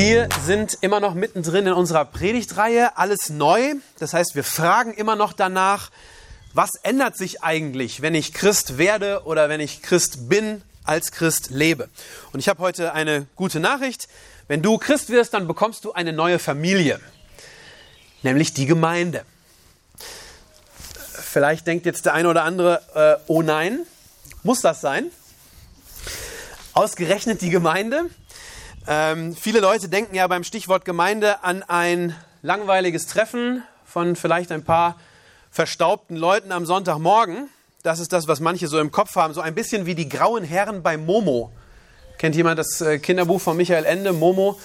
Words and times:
Wir 0.00 0.28
sind 0.46 0.78
immer 0.80 1.00
noch 1.00 1.14
mittendrin 1.14 1.66
in 1.66 1.72
unserer 1.72 2.04
Predigtreihe, 2.04 2.96
alles 2.96 3.30
neu. 3.30 3.74
Das 3.98 4.14
heißt, 4.14 4.36
wir 4.36 4.44
fragen 4.44 4.94
immer 4.94 5.16
noch 5.16 5.32
danach, 5.32 5.90
was 6.54 6.70
ändert 6.84 7.16
sich 7.16 7.42
eigentlich, 7.42 8.00
wenn 8.00 8.14
ich 8.14 8.32
Christ 8.32 8.78
werde 8.78 9.22
oder 9.24 9.48
wenn 9.48 9.58
ich 9.58 9.82
Christ 9.82 10.28
bin, 10.28 10.62
als 10.84 11.10
Christ 11.10 11.50
lebe. 11.50 11.88
Und 12.32 12.38
ich 12.38 12.48
habe 12.48 12.62
heute 12.62 12.92
eine 12.92 13.26
gute 13.34 13.58
Nachricht. 13.58 14.06
Wenn 14.46 14.62
du 14.62 14.78
Christ 14.78 15.10
wirst, 15.10 15.34
dann 15.34 15.48
bekommst 15.48 15.84
du 15.84 15.92
eine 15.92 16.12
neue 16.12 16.38
Familie, 16.38 17.00
nämlich 18.22 18.54
die 18.54 18.66
Gemeinde. 18.66 19.24
Vielleicht 21.12 21.66
denkt 21.66 21.86
jetzt 21.86 22.06
der 22.06 22.14
eine 22.14 22.28
oder 22.28 22.44
andere, 22.44 22.82
äh, 22.94 23.20
oh 23.26 23.42
nein, 23.42 23.80
muss 24.44 24.60
das 24.60 24.80
sein? 24.80 25.10
Ausgerechnet 26.72 27.42
die 27.42 27.50
Gemeinde? 27.50 28.08
Ähm, 28.90 29.36
viele 29.36 29.60
Leute 29.60 29.90
denken 29.90 30.14
ja 30.14 30.26
beim 30.28 30.44
Stichwort 30.44 30.86
Gemeinde 30.86 31.44
an 31.44 31.62
ein 31.62 32.16
langweiliges 32.40 33.06
Treffen 33.06 33.62
von 33.84 34.16
vielleicht 34.16 34.50
ein 34.50 34.64
paar 34.64 34.98
verstaubten 35.50 36.16
Leuten 36.16 36.52
am 36.52 36.64
Sonntagmorgen. 36.64 37.50
Das 37.82 38.00
ist 38.00 38.14
das, 38.14 38.28
was 38.28 38.40
manche 38.40 38.66
so 38.66 38.80
im 38.80 38.90
Kopf 38.90 39.14
haben. 39.14 39.34
So 39.34 39.42
ein 39.42 39.54
bisschen 39.54 39.84
wie 39.84 39.94
die 39.94 40.08
grauen 40.08 40.42
Herren 40.42 40.82
bei 40.82 40.96
Momo. 40.96 41.52
Kennt 42.16 42.34
jemand 42.34 42.58
das 42.58 42.80
äh, 42.80 42.98
Kinderbuch 42.98 43.42
von 43.42 43.58
Michael 43.58 43.84
Ende, 43.84 44.14
Momo? 44.14 44.58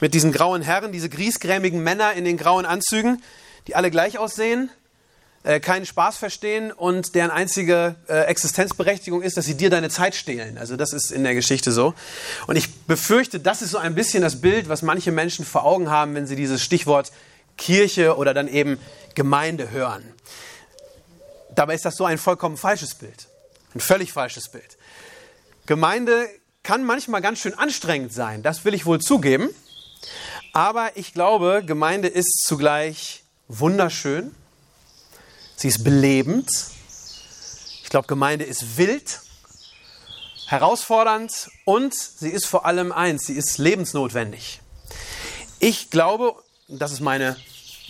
Mit 0.00 0.14
diesen 0.14 0.32
grauen 0.32 0.62
Herren, 0.62 0.90
diese 0.90 1.10
griesgrämigen 1.10 1.82
Männer 1.82 2.14
in 2.14 2.24
den 2.24 2.38
grauen 2.38 2.64
Anzügen, 2.64 3.22
die 3.66 3.76
alle 3.76 3.90
gleich 3.90 4.18
aussehen, 4.18 4.70
äh, 5.46 5.60
keinen 5.60 5.86
Spaß 5.86 6.16
verstehen 6.16 6.72
und 6.72 7.14
deren 7.14 7.30
einzige 7.30 7.94
äh, 8.08 8.22
Existenzberechtigung 8.22 9.22
ist, 9.22 9.36
dass 9.36 9.44
sie 9.44 9.56
dir 9.56 9.70
deine 9.70 9.90
Zeit 9.90 10.16
stehlen. 10.16 10.58
Also 10.58 10.74
das 10.76 10.92
ist 10.92 11.12
in 11.12 11.22
der 11.22 11.34
Geschichte 11.34 11.70
so. 11.70 11.94
Und 12.48 12.56
ich 12.56 12.74
befürchte, 12.80 13.38
das 13.38 13.62
ist 13.62 13.70
so 13.70 13.78
ein 13.78 13.94
bisschen 13.94 14.24
das 14.24 14.40
Bild, 14.40 14.68
was 14.68 14.82
manche 14.82 15.12
Menschen 15.12 15.44
vor 15.44 15.64
Augen 15.64 15.88
haben, 15.88 16.16
wenn 16.16 16.26
sie 16.26 16.34
dieses 16.34 16.64
Stichwort 16.64 17.12
Kirche 17.56 18.16
oder 18.16 18.34
dann 18.34 18.48
eben 18.48 18.80
Gemeinde 19.14 19.70
hören. 19.70 20.02
Dabei 21.54 21.76
ist 21.76 21.84
das 21.84 21.94
so 21.94 22.04
ein 22.04 22.18
vollkommen 22.18 22.56
falsches 22.56 22.96
Bild. 22.96 23.28
Ein 23.72 23.80
völlig 23.80 24.12
falsches 24.12 24.48
Bild. 24.48 24.76
Gemeinde 25.64 26.28
kann 26.64 26.82
manchmal 26.82 27.22
ganz 27.22 27.38
schön 27.38 27.54
anstrengend 27.54 28.12
sein, 28.12 28.42
das 28.42 28.64
will 28.64 28.74
ich 28.74 28.84
wohl 28.84 29.00
zugeben. 29.00 29.50
Aber 30.52 30.90
ich 30.96 31.14
glaube, 31.14 31.62
Gemeinde 31.64 32.08
ist 32.08 32.42
zugleich 32.44 33.22
wunderschön 33.46 34.34
Sie 35.56 35.68
ist 35.68 35.84
belebend. 35.84 36.50
Ich 37.82 37.88
glaube, 37.88 38.06
Gemeinde 38.06 38.44
ist 38.44 38.76
wild, 38.76 39.20
herausfordernd 40.46 41.48
und 41.64 41.94
sie 41.94 42.28
ist 42.28 42.46
vor 42.46 42.66
allem 42.66 42.92
eins, 42.92 43.26
sie 43.26 43.32
ist 43.32 43.56
lebensnotwendig. 43.56 44.60
Ich 45.58 45.90
glaube, 45.90 46.34
das 46.68 46.92
ist 46.92 47.00
meine 47.00 47.36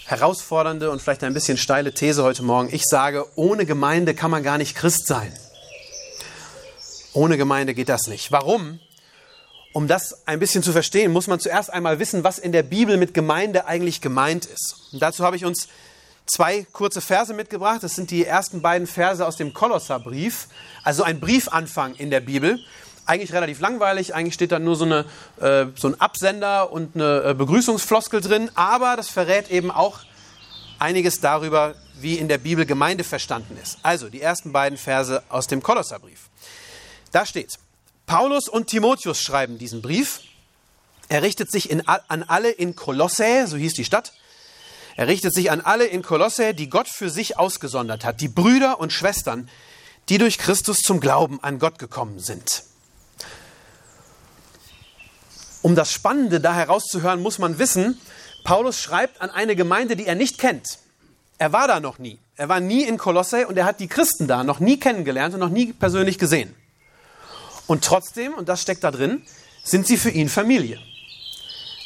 herausfordernde 0.04 0.90
und 0.92 1.02
vielleicht 1.02 1.24
ein 1.24 1.34
bisschen 1.34 1.58
steile 1.58 1.92
These 1.92 2.22
heute 2.22 2.44
Morgen, 2.44 2.68
ich 2.72 2.84
sage, 2.84 3.26
ohne 3.34 3.66
Gemeinde 3.66 4.14
kann 4.14 4.30
man 4.30 4.44
gar 4.44 4.58
nicht 4.58 4.76
Christ 4.76 5.08
sein. 5.08 5.36
Ohne 7.12 7.36
Gemeinde 7.36 7.74
geht 7.74 7.88
das 7.88 8.06
nicht. 8.06 8.30
Warum? 8.30 8.78
Um 9.72 9.88
das 9.88 10.26
ein 10.26 10.38
bisschen 10.38 10.62
zu 10.62 10.70
verstehen, 10.70 11.12
muss 11.12 11.26
man 11.26 11.40
zuerst 11.40 11.72
einmal 11.72 11.98
wissen, 11.98 12.22
was 12.22 12.38
in 12.38 12.52
der 12.52 12.62
Bibel 12.62 12.96
mit 12.96 13.12
Gemeinde 13.12 13.66
eigentlich 13.66 14.00
gemeint 14.00 14.46
ist. 14.46 14.90
Und 14.92 15.02
dazu 15.02 15.24
habe 15.24 15.34
ich 15.34 15.44
uns 15.44 15.68
zwei 16.26 16.66
kurze 16.72 17.00
Verse 17.00 17.32
mitgebracht. 17.32 17.82
Das 17.82 17.94
sind 17.94 18.10
die 18.10 18.24
ersten 18.24 18.60
beiden 18.60 18.86
Verse 18.86 19.26
aus 19.26 19.36
dem 19.36 19.54
Kolosserbrief, 19.54 20.48
also 20.82 21.02
ein 21.02 21.20
Briefanfang 21.20 21.94
in 21.94 22.10
der 22.10 22.20
Bibel. 22.20 22.58
Eigentlich 23.06 23.32
relativ 23.32 23.60
langweilig, 23.60 24.14
eigentlich 24.14 24.34
steht 24.34 24.50
da 24.50 24.58
nur 24.58 24.74
so, 24.74 24.84
eine, 24.84 25.04
äh, 25.40 25.66
so 25.76 25.88
ein 25.88 26.00
Absender 26.00 26.72
und 26.72 26.96
eine 26.96 27.22
äh, 27.22 27.34
Begrüßungsfloskel 27.34 28.20
drin, 28.20 28.50
aber 28.56 28.96
das 28.96 29.08
verrät 29.08 29.48
eben 29.50 29.70
auch 29.70 30.00
einiges 30.80 31.20
darüber, 31.20 31.76
wie 32.00 32.18
in 32.18 32.28
der 32.28 32.38
Bibel 32.38 32.66
Gemeinde 32.66 33.04
verstanden 33.04 33.56
ist. 33.62 33.78
Also 33.82 34.08
die 34.08 34.20
ersten 34.20 34.52
beiden 34.52 34.76
Verse 34.76 35.22
aus 35.28 35.46
dem 35.46 35.62
Kolosserbrief. 35.62 36.28
Da 37.12 37.24
steht, 37.24 37.58
Paulus 38.06 38.48
und 38.48 38.66
Timotheus 38.66 39.20
schreiben 39.20 39.58
diesen 39.58 39.82
Brief. 39.82 40.20
Er 41.08 41.22
richtet 41.22 41.50
sich 41.50 41.70
in, 41.70 41.86
an 41.86 42.24
alle 42.24 42.50
in 42.50 42.74
Kolossä, 42.74 43.46
so 43.46 43.56
hieß 43.56 43.74
die 43.74 43.84
Stadt, 43.84 44.12
er 44.96 45.08
richtet 45.08 45.34
sich 45.34 45.50
an 45.50 45.60
alle 45.60 45.84
in 45.84 46.02
Kolosse, 46.02 46.54
die 46.54 46.70
Gott 46.70 46.88
für 46.88 47.10
sich 47.10 47.38
ausgesondert 47.38 48.04
hat, 48.04 48.22
die 48.22 48.28
Brüder 48.28 48.80
und 48.80 48.92
Schwestern, 48.92 49.48
die 50.08 50.16
durch 50.16 50.38
Christus 50.38 50.78
zum 50.78 51.00
Glauben 51.00 51.42
an 51.42 51.58
Gott 51.58 51.78
gekommen 51.78 52.18
sind. 52.18 52.62
Um 55.60 55.74
das 55.74 55.92
Spannende 55.92 56.40
da 56.40 56.54
herauszuhören, 56.54 57.20
muss 57.20 57.38
man 57.38 57.58
wissen, 57.58 58.00
Paulus 58.44 58.80
schreibt 58.80 59.20
an 59.20 59.30
eine 59.30 59.54
Gemeinde, 59.54 59.96
die 59.96 60.06
er 60.06 60.14
nicht 60.14 60.38
kennt. 60.38 60.78
Er 61.38 61.52
war 61.52 61.68
da 61.68 61.80
noch 61.80 61.98
nie. 61.98 62.18
Er 62.36 62.48
war 62.48 62.60
nie 62.60 62.84
in 62.84 62.96
Kolosse 62.96 63.46
und 63.48 63.58
er 63.58 63.64
hat 63.64 63.80
die 63.80 63.88
Christen 63.88 64.28
da 64.28 64.44
noch 64.44 64.60
nie 64.60 64.78
kennengelernt 64.78 65.34
und 65.34 65.40
noch 65.40 65.50
nie 65.50 65.72
persönlich 65.72 66.18
gesehen. 66.18 66.54
Und 67.66 67.84
trotzdem, 67.84 68.32
und 68.32 68.48
das 68.48 68.62
steckt 68.62 68.84
da 68.84 68.90
drin, 68.90 69.22
sind 69.64 69.86
sie 69.86 69.96
für 69.96 70.10
ihn 70.10 70.28
Familie. 70.28 70.78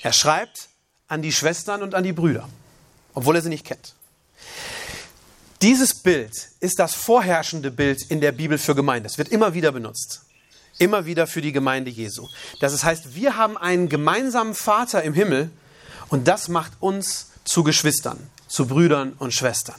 Er 0.03 0.12
schreibt 0.12 0.69
an 1.09 1.22
die 1.22 1.32
Schwestern 1.32 1.82
und 1.82 1.94
an 1.94 2.04
die 2.04 2.12
Brüder 2.12 2.49
obwohl 3.15 3.37
er 3.37 3.43
sie 3.43 3.48
nicht 3.48 3.66
kennt. 3.66 3.94
Dieses 5.62 5.93
Bild 5.93 6.48
ist 6.60 6.78
das 6.78 6.94
vorherrschende 6.94 7.71
Bild 7.71 8.03
in 8.09 8.21
der 8.21 8.32
Bibel 8.32 8.56
für 8.56 8.75
Gemeinde. 8.75 9.09
Es 9.09 9.19
wird 9.19 9.28
immer 9.28 9.53
wieder 9.53 9.72
benutzt. 9.72 10.22
Immer 10.78 11.04
wieder 11.04 11.26
für 11.26 11.43
die 11.43 11.53
Gemeinde 11.53 11.91
Jesu. 11.91 12.26
Das 12.60 12.82
heißt, 12.82 13.15
wir 13.15 13.37
haben 13.37 13.59
einen 13.59 13.91
gemeinsamen 13.91 14.54
Vater 14.54 15.03
im 15.03 15.12
Himmel 15.12 15.50
und 16.09 16.26
das 16.26 16.49
macht 16.49 16.72
uns 16.81 17.26
zu 17.44 17.62
Geschwistern, 17.62 18.19
zu 18.49 18.66
Brüdern 18.66 19.12
und 19.19 19.34
Schwestern. 19.34 19.76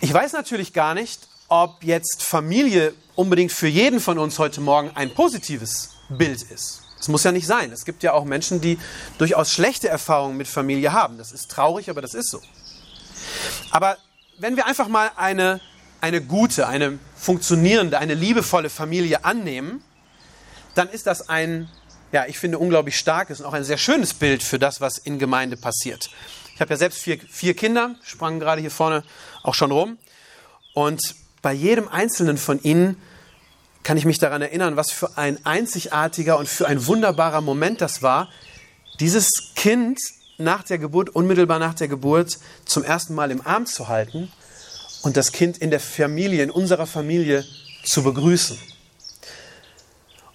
Ich 0.00 0.12
weiß 0.12 0.32
natürlich 0.32 0.72
gar 0.72 0.94
nicht, 0.94 1.28
ob 1.48 1.84
jetzt 1.84 2.24
Familie 2.24 2.94
unbedingt 3.14 3.52
für 3.52 3.68
jeden 3.68 4.00
von 4.00 4.18
uns 4.18 4.40
heute 4.40 4.60
Morgen 4.60 4.90
ein 4.94 5.14
positives 5.14 5.90
Bild 6.08 6.42
ist. 6.42 6.85
Das 7.06 7.12
muss 7.12 7.22
ja 7.22 7.30
nicht 7.30 7.46
sein. 7.46 7.70
Es 7.70 7.84
gibt 7.84 8.02
ja 8.02 8.14
auch 8.14 8.24
Menschen, 8.24 8.60
die 8.60 8.80
durchaus 9.16 9.52
schlechte 9.52 9.88
Erfahrungen 9.88 10.36
mit 10.36 10.48
Familie 10.48 10.92
haben. 10.92 11.18
Das 11.18 11.30
ist 11.30 11.48
traurig, 11.52 11.88
aber 11.88 12.02
das 12.02 12.14
ist 12.14 12.32
so. 12.32 12.42
Aber 13.70 13.96
wenn 14.40 14.56
wir 14.56 14.66
einfach 14.66 14.88
mal 14.88 15.12
eine, 15.14 15.60
eine 16.00 16.20
gute, 16.20 16.66
eine 16.66 16.98
funktionierende, 17.14 18.00
eine 18.00 18.14
liebevolle 18.14 18.70
Familie 18.70 19.24
annehmen, 19.24 19.84
dann 20.74 20.88
ist 20.88 21.06
das 21.06 21.28
ein, 21.28 21.68
ja, 22.10 22.26
ich 22.26 22.40
finde, 22.40 22.58
unglaublich 22.58 22.96
starkes 22.96 23.38
und 23.38 23.46
auch 23.46 23.52
ein 23.52 23.62
sehr 23.62 23.78
schönes 23.78 24.12
Bild 24.12 24.42
für 24.42 24.58
das, 24.58 24.80
was 24.80 24.98
in 24.98 25.20
Gemeinde 25.20 25.56
passiert. 25.56 26.10
Ich 26.56 26.60
habe 26.60 26.70
ja 26.70 26.76
selbst 26.76 26.98
vier, 26.98 27.20
vier 27.20 27.54
Kinder, 27.54 27.94
sprangen 28.02 28.40
gerade 28.40 28.60
hier 28.60 28.72
vorne 28.72 29.04
auch 29.44 29.54
schon 29.54 29.70
rum. 29.70 29.96
Und 30.74 31.14
bei 31.40 31.52
jedem 31.52 31.86
einzelnen 31.86 32.36
von 32.36 32.60
ihnen 32.64 33.00
kann 33.86 33.96
ich 33.96 34.04
mich 34.04 34.18
daran 34.18 34.42
erinnern, 34.42 34.74
was 34.74 34.90
für 34.90 35.16
ein 35.16 35.38
einzigartiger 35.46 36.38
und 36.38 36.48
für 36.48 36.66
ein 36.66 36.86
wunderbarer 36.86 37.40
Moment 37.40 37.80
das 37.80 38.02
war, 38.02 38.28
dieses 38.98 39.30
Kind 39.54 40.00
nach 40.38 40.64
der 40.64 40.78
Geburt, 40.78 41.10
unmittelbar 41.10 41.60
nach 41.60 41.74
der 41.74 41.86
Geburt, 41.86 42.36
zum 42.64 42.82
ersten 42.82 43.14
Mal 43.14 43.30
im 43.30 43.46
Arm 43.46 43.64
zu 43.64 43.86
halten 43.86 44.32
und 45.02 45.16
das 45.16 45.30
Kind 45.30 45.58
in 45.58 45.70
der 45.70 45.78
Familie, 45.78 46.42
in 46.42 46.50
unserer 46.50 46.88
Familie 46.88 47.44
zu 47.84 48.02
begrüßen. 48.02 48.58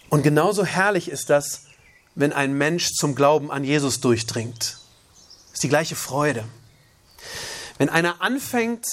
Und 0.07 0.23
genauso 0.23 0.63
herrlich 0.63 1.11
ist 1.11 1.29
das, 1.29 1.63
wenn 2.15 2.31
ein 2.31 2.53
Mensch 2.53 2.93
zum 2.93 3.15
Glauben 3.15 3.51
an 3.51 3.65
Jesus 3.65 3.99
durchdringt. 3.99 4.61
Das 4.61 5.55
ist 5.55 5.63
die 5.63 5.69
gleiche 5.69 5.97
Freude. 5.97 6.45
Wenn 7.77 7.89
einer 7.89 8.21
anfängt 8.21 8.85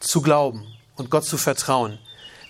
zu 0.00 0.22
glauben 0.22 0.66
und 0.96 1.10
Gott 1.10 1.26
zu 1.26 1.36
vertrauen, 1.36 1.98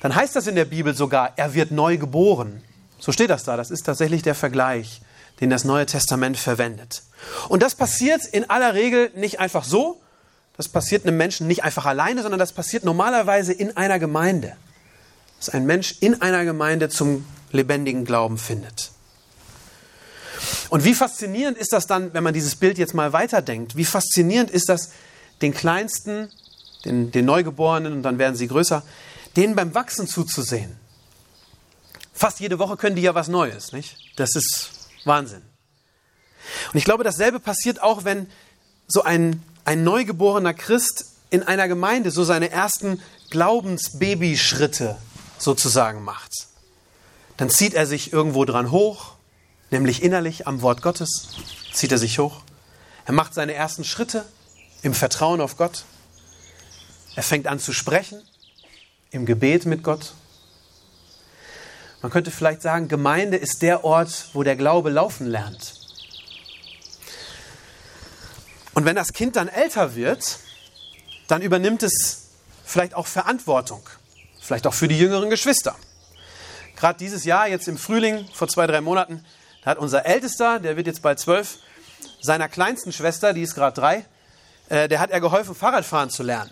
dann 0.02 0.16
heißt 0.16 0.34
das 0.34 0.48
in 0.48 0.56
der 0.56 0.64
Bibel 0.64 0.96
sogar, 0.96 1.32
er 1.36 1.54
wird 1.54 1.70
neu 1.70 1.96
geboren. 1.96 2.60
So 2.98 3.12
steht 3.12 3.30
das 3.30 3.44
da. 3.44 3.56
Das 3.56 3.70
ist 3.70 3.84
tatsächlich 3.84 4.22
der 4.22 4.34
Vergleich, 4.34 5.00
den 5.40 5.48
das 5.48 5.64
Neue 5.64 5.86
Testament 5.86 6.36
verwendet. 6.36 7.04
Und 7.48 7.62
das 7.62 7.76
passiert 7.76 8.24
in 8.24 8.50
aller 8.50 8.74
Regel 8.74 9.12
nicht 9.14 9.38
einfach 9.38 9.62
so. 9.62 10.00
Das 10.56 10.68
passiert 10.68 11.06
einem 11.06 11.16
Menschen 11.16 11.46
nicht 11.46 11.62
einfach 11.62 11.86
alleine, 11.86 12.22
sondern 12.22 12.40
das 12.40 12.52
passiert 12.52 12.84
normalerweise 12.84 13.52
in 13.52 13.76
einer 13.76 14.00
Gemeinde. 14.00 14.56
Dass 15.38 15.50
ein 15.50 15.66
Mensch 15.66 15.94
in 16.00 16.20
einer 16.20 16.44
Gemeinde 16.44 16.88
zum 16.88 17.24
lebendigen 17.52 18.04
Glauben 18.04 18.38
findet. 18.38 18.90
Und 20.68 20.84
wie 20.84 20.94
faszinierend 20.94 21.56
ist 21.56 21.72
das 21.72 21.86
dann, 21.86 22.12
wenn 22.12 22.24
man 22.24 22.34
dieses 22.34 22.56
Bild 22.56 22.76
jetzt 22.76 22.92
mal 22.92 23.12
weiterdenkt? 23.12 23.76
Wie 23.76 23.84
faszinierend 23.84 24.50
ist 24.50 24.68
das, 24.68 24.90
den 25.42 25.54
Kleinsten, 25.54 26.28
den, 26.84 27.12
den 27.12 27.24
Neugeborenen, 27.24 27.92
und 27.92 28.02
dann 28.02 28.18
werden 28.18 28.34
sie 28.34 28.48
größer, 28.48 28.82
denen 29.36 29.54
beim 29.54 29.74
Wachsen 29.74 30.06
zuzusehen. 30.06 30.76
Fast 32.12 32.40
jede 32.40 32.58
Woche 32.58 32.76
können 32.76 32.96
die 32.96 33.02
ja 33.02 33.14
was 33.14 33.28
Neues, 33.28 33.72
nicht? 33.72 33.96
Das 34.16 34.34
ist 34.34 34.70
Wahnsinn. 35.04 35.42
Und 36.72 36.78
ich 36.78 36.84
glaube, 36.84 37.04
dasselbe 37.04 37.40
passiert 37.40 37.82
auch, 37.82 38.04
wenn 38.04 38.30
so 38.86 39.02
ein, 39.02 39.42
ein 39.64 39.84
neugeborener 39.84 40.54
Christ 40.54 41.06
in 41.30 41.42
einer 41.42 41.68
Gemeinde 41.68 42.10
so 42.10 42.24
seine 42.24 42.50
ersten 42.50 43.00
Glaubensbabyschritte 43.30 44.96
sozusagen 45.38 46.04
macht. 46.04 46.30
Dann 47.38 47.48
zieht 47.48 47.74
er 47.74 47.86
sich 47.86 48.12
irgendwo 48.12 48.44
dran 48.44 48.70
hoch, 48.70 49.14
nämlich 49.70 50.02
innerlich 50.02 50.46
am 50.46 50.60
Wort 50.60 50.82
Gottes, 50.82 51.28
zieht 51.72 51.90
er 51.90 51.98
sich 51.98 52.18
hoch. 52.18 52.42
Er 53.06 53.14
macht 53.14 53.34
seine 53.34 53.54
ersten 53.54 53.84
Schritte 53.84 54.26
im 54.82 54.94
Vertrauen 54.94 55.40
auf 55.40 55.56
Gott. 55.56 55.84
Er 57.16 57.22
fängt 57.22 57.46
an 57.46 57.58
zu 57.58 57.72
sprechen 57.72 58.22
im 59.12 59.26
Gebet 59.26 59.66
mit 59.66 59.84
Gott. 59.84 60.14
Man 62.00 62.10
könnte 62.10 62.32
vielleicht 62.32 62.62
sagen, 62.62 62.88
Gemeinde 62.88 63.36
ist 63.36 63.62
der 63.62 63.84
Ort, 63.84 64.30
wo 64.32 64.42
der 64.42 64.56
Glaube 64.56 64.90
laufen 64.90 65.26
lernt. 65.26 65.74
Und 68.74 68.86
wenn 68.86 68.96
das 68.96 69.12
Kind 69.12 69.36
dann 69.36 69.48
älter 69.48 69.94
wird, 69.94 70.38
dann 71.28 71.42
übernimmt 71.42 71.82
es 71.82 72.30
vielleicht 72.64 72.94
auch 72.94 73.06
Verantwortung, 73.06 73.82
vielleicht 74.40 74.66
auch 74.66 74.74
für 74.74 74.88
die 74.88 74.98
jüngeren 74.98 75.30
Geschwister. 75.30 75.76
Gerade 76.74 76.98
dieses 76.98 77.24
Jahr, 77.24 77.46
jetzt 77.46 77.68
im 77.68 77.76
Frühling, 77.76 78.26
vor 78.32 78.48
zwei, 78.48 78.66
drei 78.66 78.80
Monaten, 78.80 79.24
da 79.62 79.72
hat 79.72 79.78
unser 79.78 80.06
Ältester, 80.06 80.58
der 80.58 80.76
wird 80.76 80.86
jetzt 80.86 81.02
bald 81.02 81.20
zwölf, 81.20 81.58
seiner 82.20 82.48
kleinsten 82.48 82.92
Schwester, 82.92 83.34
die 83.34 83.42
ist 83.42 83.54
gerade 83.54 83.78
drei, 83.78 84.04
äh, 84.70 84.88
der 84.88 84.98
hat 84.98 85.10
er 85.10 85.20
geholfen, 85.20 85.54
Fahrradfahren 85.54 86.10
zu 86.10 86.22
lernen. 86.22 86.50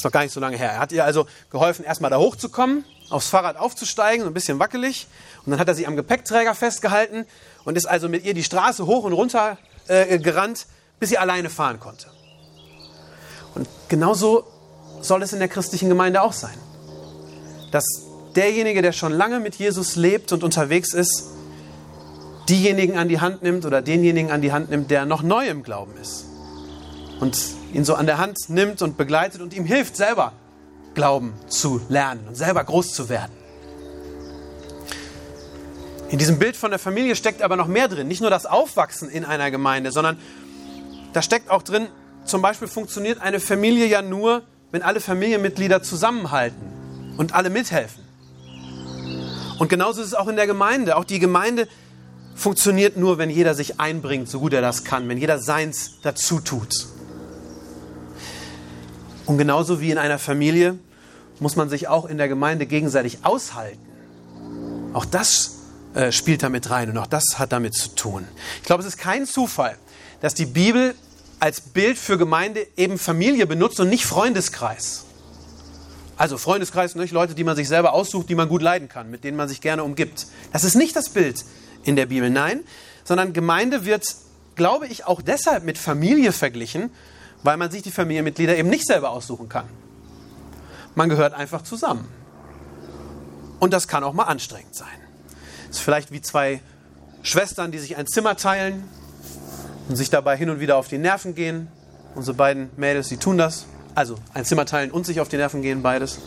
Ist 0.00 0.04
noch 0.04 0.12
gar 0.12 0.22
nicht 0.22 0.32
so 0.32 0.40
lange 0.40 0.56
her. 0.56 0.70
Er 0.70 0.78
hat 0.78 0.92
ihr 0.92 1.04
also 1.04 1.26
geholfen, 1.50 1.84
erstmal 1.84 2.10
da 2.10 2.16
hochzukommen, 2.16 2.86
aufs 3.10 3.28
Fahrrad 3.28 3.58
aufzusteigen, 3.58 4.26
ein 4.26 4.32
bisschen 4.32 4.58
wackelig. 4.58 5.06
Und 5.44 5.50
dann 5.50 5.60
hat 5.60 5.68
er 5.68 5.74
sie 5.74 5.86
am 5.86 5.94
Gepäckträger 5.94 6.54
festgehalten 6.54 7.26
und 7.66 7.76
ist 7.76 7.84
also 7.84 8.08
mit 8.08 8.24
ihr 8.24 8.32
die 8.32 8.42
Straße 8.42 8.86
hoch 8.86 9.04
und 9.04 9.12
runter 9.12 9.58
äh, 9.88 10.18
gerannt, 10.18 10.64
bis 11.00 11.10
sie 11.10 11.18
alleine 11.18 11.50
fahren 11.50 11.80
konnte. 11.80 12.06
Und 13.54 13.68
genauso 13.90 14.46
soll 15.02 15.22
es 15.22 15.34
in 15.34 15.38
der 15.38 15.48
christlichen 15.48 15.90
Gemeinde 15.90 16.22
auch 16.22 16.32
sein. 16.32 16.56
Dass 17.70 17.84
derjenige, 18.34 18.80
der 18.80 18.92
schon 18.92 19.12
lange 19.12 19.38
mit 19.38 19.56
Jesus 19.56 19.96
lebt 19.96 20.32
und 20.32 20.42
unterwegs 20.42 20.94
ist, 20.94 21.24
diejenigen 22.48 22.96
an 22.96 23.10
die 23.10 23.20
Hand 23.20 23.42
nimmt 23.42 23.66
oder 23.66 23.82
denjenigen 23.82 24.30
an 24.30 24.40
die 24.40 24.52
Hand 24.52 24.70
nimmt, 24.70 24.90
der 24.90 25.04
noch 25.04 25.22
neu 25.22 25.46
im 25.46 25.62
Glauben 25.62 25.92
ist. 26.00 26.24
Und 27.20 27.38
ihn 27.72 27.84
so 27.84 27.94
an 27.94 28.06
der 28.06 28.18
Hand 28.18 28.38
nimmt 28.48 28.82
und 28.82 28.96
begleitet 28.96 29.40
und 29.40 29.54
ihm 29.54 29.64
hilft, 29.64 29.96
selber 29.96 30.32
Glauben 30.94 31.34
zu 31.46 31.80
lernen 31.88 32.26
und 32.26 32.34
selber 32.34 32.64
groß 32.64 32.92
zu 32.92 33.08
werden. 33.08 33.32
In 36.08 36.18
diesem 36.18 36.38
Bild 36.40 36.56
von 36.56 36.70
der 36.70 36.80
Familie 36.80 37.14
steckt 37.14 37.42
aber 37.42 37.54
noch 37.54 37.68
mehr 37.68 37.86
drin. 37.86 38.08
Nicht 38.08 38.20
nur 38.20 38.30
das 38.30 38.44
Aufwachsen 38.44 39.08
in 39.08 39.24
einer 39.24 39.50
Gemeinde, 39.52 39.92
sondern 39.92 40.18
da 41.12 41.22
steckt 41.22 41.50
auch 41.50 41.62
drin, 41.62 41.86
zum 42.24 42.42
Beispiel 42.42 42.66
funktioniert 42.66 43.20
eine 43.20 43.38
Familie 43.38 43.86
ja 43.86 44.02
nur, 44.02 44.42
wenn 44.72 44.82
alle 44.82 45.00
Familienmitglieder 45.00 45.82
zusammenhalten 45.82 47.14
und 47.16 47.34
alle 47.34 47.50
mithelfen. 47.50 48.02
Und 49.58 49.68
genauso 49.68 50.00
ist 50.00 50.08
es 50.08 50.14
auch 50.14 50.28
in 50.28 50.36
der 50.36 50.46
Gemeinde. 50.46 50.96
Auch 50.96 51.04
die 51.04 51.18
Gemeinde 51.18 51.68
funktioniert 52.34 52.96
nur, 52.96 53.18
wenn 53.18 53.30
jeder 53.30 53.54
sich 53.54 53.78
einbringt, 53.78 54.28
so 54.28 54.40
gut 54.40 54.52
er 54.52 54.62
das 54.62 54.84
kann, 54.84 55.08
wenn 55.08 55.18
jeder 55.18 55.38
seins 55.38 56.00
dazu 56.02 56.40
tut. 56.40 56.86
Und 59.30 59.38
genauso 59.38 59.80
wie 59.80 59.92
in 59.92 59.96
einer 59.96 60.18
Familie 60.18 60.76
muss 61.38 61.54
man 61.54 61.68
sich 61.68 61.86
auch 61.86 62.06
in 62.06 62.18
der 62.18 62.26
Gemeinde 62.26 62.66
gegenseitig 62.66 63.18
aushalten. 63.22 63.78
Auch 64.92 65.04
das 65.04 65.58
äh, 65.94 66.10
spielt 66.10 66.42
damit 66.42 66.68
rein 66.68 66.90
und 66.90 66.98
auch 66.98 67.06
das 67.06 67.38
hat 67.38 67.52
damit 67.52 67.74
zu 67.74 67.94
tun. 67.94 68.26
Ich 68.56 68.64
glaube, 68.64 68.82
es 68.82 68.88
ist 68.88 68.98
kein 68.98 69.26
Zufall, 69.26 69.76
dass 70.20 70.34
die 70.34 70.46
Bibel 70.46 70.96
als 71.38 71.60
Bild 71.60 71.96
für 71.96 72.18
Gemeinde 72.18 72.66
eben 72.76 72.98
Familie 72.98 73.46
benutzt 73.46 73.78
und 73.78 73.88
nicht 73.88 74.04
Freundeskreis. 74.04 75.04
Also 76.16 76.36
Freundeskreis, 76.36 76.96
nicht 76.96 77.12
Leute, 77.12 77.36
die 77.36 77.44
man 77.44 77.54
sich 77.54 77.68
selber 77.68 77.92
aussucht, 77.92 78.28
die 78.30 78.34
man 78.34 78.48
gut 78.48 78.62
leiden 78.62 78.88
kann, 78.88 79.12
mit 79.12 79.22
denen 79.22 79.36
man 79.36 79.48
sich 79.48 79.60
gerne 79.60 79.84
umgibt. 79.84 80.26
Das 80.52 80.64
ist 80.64 80.74
nicht 80.74 80.96
das 80.96 81.08
Bild 81.08 81.44
in 81.84 81.94
der 81.94 82.06
Bibel, 82.06 82.30
nein, 82.30 82.64
sondern 83.04 83.32
Gemeinde 83.32 83.84
wird, 83.84 84.02
glaube 84.56 84.88
ich, 84.88 85.06
auch 85.06 85.22
deshalb 85.22 85.62
mit 85.62 85.78
Familie 85.78 86.32
verglichen, 86.32 86.90
weil 87.42 87.56
man 87.56 87.70
sich 87.70 87.82
die 87.82 87.90
Familienmitglieder 87.90 88.56
eben 88.56 88.68
nicht 88.68 88.86
selber 88.86 89.10
aussuchen 89.10 89.48
kann. 89.48 89.66
Man 90.94 91.08
gehört 91.08 91.34
einfach 91.34 91.62
zusammen. 91.62 92.08
Und 93.58 93.72
das 93.72 93.88
kann 93.88 94.04
auch 94.04 94.12
mal 94.12 94.24
anstrengend 94.24 94.74
sein. 94.74 94.88
Ist 95.70 95.80
vielleicht 95.80 96.12
wie 96.12 96.20
zwei 96.20 96.60
Schwestern, 97.22 97.70
die 97.70 97.78
sich 97.78 97.96
ein 97.96 98.06
Zimmer 98.06 98.36
teilen 98.36 98.88
und 99.88 99.96
sich 99.96 100.10
dabei 100.10 100.36
hin 100.36 100.50
und 100.50 100.60
wieder 100.60 100.76
auf 100.76 100.88
die 100.88 100.98
Nerven 100.98 101.34
gehen. 101.34 101.68
Unsere 102.14 102.36
beiden 102.36 102.70
Mädels, 102.76 103.08
die 103.08 103.18
tun 103.18 103.38
das. 103.38 103.66
Also 103.94 104.16
ein 104.34 104.44
Zimmer 104.44 104.66
teilen 104.66 104.90
und 104.90 105.06
sich 105.06 105.20
auf 105.20 105.28
die 105.28 105.36
Nerven 105.36 105.62
gehen, 105.62 105.82
beides. 105.82 106.18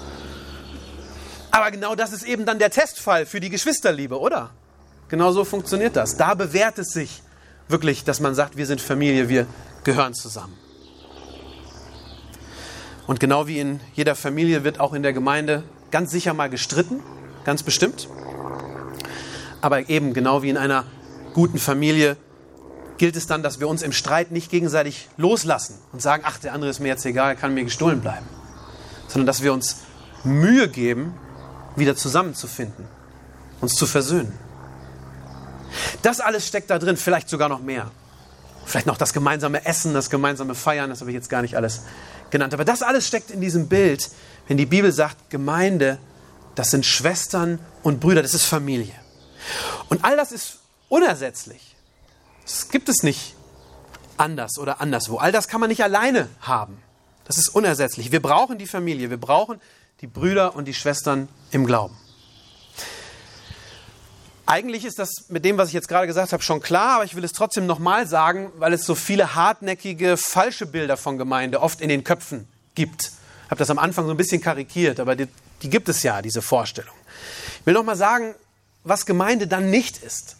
Aber 1.51 1.71
genau 1.71 1.95
das 1.95 2.13
ist 2.13 2.23
eben 2.23 2.45
dann 2.45 2.59
der 2.59 2.71
Testfall 2.71 3.25
für 3.25 3.39
die 3.39 3.49
Geschwisterliebe, 3.49 4.19
oder? 4.19 4.51
Genau 5.09 5.31
so 5.31 5.43
funktioniert 5.43 5.95
das. 5.95 6.17
Da 6.17 6.33
bewährt 6.33 6.79
es 6.79 6.89
sich 6.89 7.21
wirklich, 7.67 8.03
dass 8.03 8.19
man 8.19 8.35
sagt, 8.35 8.57
wir 8.57 8.65
sind 8.65 8.81
Familie, 8.81 9.29
wir 9.29 9.45
gehören 9.83 10.13
zusammen. 10.13 10.57
Und 13.07 13.19
genau 13.19 13.47
wie 13.47 13.59
in 13.59 13.79
jeder 13.93 14.15
Familie 14.15 14.63
wird 14.63 14.79
auch 14.79 14.93
in 14.93 15.03
der 15.03 15.13
Gemeinde 15.13 15.63
ganz 15.91 16.11
sicher 16.11 16.33
mal 16.33 16.49
gestritten, 16.49 17.01
ganz 17.43 17.63
bestimmt. 17.63 18.07
Aber 19.61 19.89
eben 19.89 20.13
genau 20.13 20.41
wie 20.41 20.49
in 20.49 20.57
einer 20.57 20.85
guten 21.33 21.59
Familie 21.59 22.17
gilt 22.97 23.15
es 23.15 23.27
dann, 23.27 23.43
dass 23.43 23.59
wir 23.59 23.67
uns 23.67 23.81
im 23.81 23.91
Streit 23.91 24.31
nicht 24.31 24.49
gegenseitig 24.49 25.09
loslassen 25.17 25.75
und 25.91 26.01
sagen, 26.01 26.23
ach, 26.25 26.37
der 26.37 26.53
andere 26.53 26.69
ist 26.69 26.79
mir 26.79 26.87
jetzt 26.87 27.05
egal, 27.05 27.35
kann 27.35 27.53
mir 27.53 27.63
gestohlen 27.63 28.01
bleiben. 28.01 28.25
Sondern 29.07 29.25
dass 29.25 29.41
wir 29.41 29.51
uns 29.51 29.77
Mühe 30.23 30.69
geben, 30.69 31.13
wieder 31.75 31.95
zusammenzufinden, 31.95 32.85
uns 33.61 33.75
zu 33.75 33.85
versöhnen. 33.85 34.31
Das 36.01 36.19
alles 36.19 36.47
steckt 36.47 36.69
da 36.69 36.79
drin, 36.79 36.97
vielleicht 36.97 37.29
sogar 37.29 37.49
noch 37.49 37.61
mehr. 37.61 37.91
Vielleicht 38.65 38.85
noch 38.87 38.97
das 38.97 39.11
gemeinsame 39.11 39.65
Essen, 39.65 39.93
das 39.93 40.09
gemeinsame 40.09 40.55
Feiern, 40.55 40.89
das 40.89 41.01
habe 41.01 41.11
ich 41.11 41.15
jetzt 41.15 41.29
gar 41.29 41.41
nicht 41.41 41.55
alles 41.55 41.81
genannt. 42.33 42.53
Aber 42.53 42.65
das 42.65 42.81
alles 42.81 43.07
steckt 43.07 43.31
in 43.31 43.39
diesem 43.39 43.69
Bild, 43.69 44.09
wenn 44.49 44.57
die 44.57 44.65
Bibel 44.65 44.91
sagt, 44.91 45.29
Gemeinde, 45.29 45.99
das 46.55 46.71
sind 46.71 46.85
Schwestern 46.85 47.59
und 47.81 48.01
Brüder, 48.01 48.21
das 48.21 48.33
ist 48.33 48.43
Familie. 48.43 48.93
Und 49.87 50.03
all 50.03 50.17
das 50.17 50.33
ist 50.33 50.59
unersetzlich. 50.89 51.75
Das 52.43 52.67
gibt 52.69 52.89
es 52.89 53.03
nicht 53.03 53.35
anders 54.17 54.57
oder 54.57 54.81
anderswo. 54.81 55.17
All 55.17 55.31
das 55.31 55.47
kann 55.47 55.61
man 55.61 55.69
nicht 55.69 55.83
alleine 55.83 56.27
haben. 56.41 56.77
Das 57.25 57.37
ist 57.37 57.49
unersetzlich. 57.49 58.11
Wir 58.11 58.21
brauchen 58.21 58.57
die 58.57 58.67
Familie, 58.67 59.09
wir 59.09 59.17
brauchen 59.17 59.61
die 60.01 60.07
Brüder 60.07 60.55
und 60.55 60.65
die 60.65 60.73
Schwestern 60.73 61.29
im 61.51 61.65
Glauben. 61.65 61.95
Eigentlich 64.45 64.83
ist 64.83 64.99
das 64.99 65.09
mit 65.29 65.45
dem, 65.45 65.57
was 65.57 65.69
ich 65.69 65.73
jetzt 65.73 65.87
gerade 65.87 66.05
gesagt 66.05 66.33
habe, 66.33 66.43
schon 66.43 66.61
klar, 66.61 66.95
aber 66.95 67.05
ich 67.05 67.15
will 67.15 67.23
es 67.23 67.31
trotzdem 67.31 67.65
nochmal 67.65 68.07
sagen, 68.07 68.51
weil 68.57 68.73
es 68.73 68.85
so 68.85 68.93
viele 68.93 69.35
hartnäckige, 69.35 70.17
falsche 70.17 70.65
Bilder 70.65 70.97
von 70.97 71.17
Gemeinde 71.17 71.61
oft 71.61 71.79
in 71.79 71.87
den 71.87 72.03
Köpfen 72.03 72.47
gibt. 72.75 73.11
Ich 73.45 73.51
habe 73.51 73.59
das 73.59 73.69
am 73.69 73.79
Anfang 73.79 74.05
so 74.05 74.11
ein 74.11 74.17
bisschen 74.17 74.41
karikiert, 74.41 74.99
aber 74.99 75.15
die, 75.15 75.27
die 75.61 75.69
gibt 75.69 75.87
es 75.87 76.03
ja, 76.03 76.21
diese 76.21 76.41
Vorstellung. 76.41 76.95
Ich 77.61 77.65
will 77.65 77.73
nochmal 77.73 77.95
sagen, 77.95 78.35
was 78.83 79.05
Gemeinde 79.05 79.47
dann 79.47 79.69
nicht 79.69 80.03
ist. 80.03 80.35